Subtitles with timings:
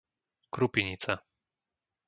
[0.55, 1.13] Krupinica